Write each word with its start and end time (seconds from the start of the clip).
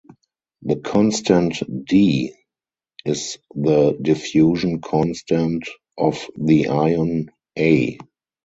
The 0.63 0.77
constant 0.77 1.61
"D" 1.85 2.33
is 3.05 3.37
the 3.53 3.95
diffusion 4.01 4.81
constant 4.81 5.67
of 5.95 6.25
the 6.35 6.69
ion 6.69 7.29
A. 7.55 7.99